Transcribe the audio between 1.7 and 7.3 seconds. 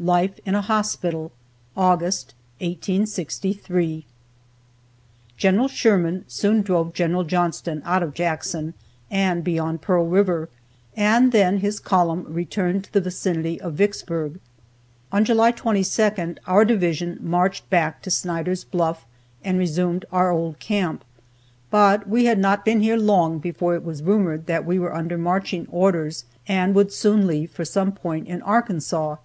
AUGUST, 1863. General Sherman soon drove General